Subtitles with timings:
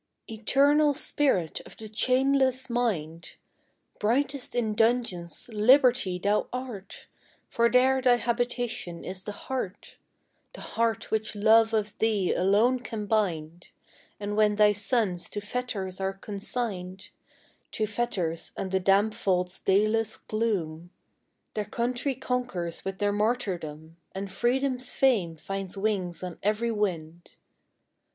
[0.27, 3.35] Eternal spirit of the chainless mind!
[3.99, 6.17] Brightest in dungeons, Liberty!
[6.17, 7.05] thou art,
[7.49, 9.97] For there thy habitation is the heart,
[10.53, 13.67] The heart which love of thee alone can bind;
[14.19, 17.11] And when thy sons to fetters are consigned,
[17.73, 20.89] To fetters, and the damp vault's dayless gloom,
[21.53, 27.35] Their country conquers with their martyrdom, And Freedom's fame finds wings on every wind.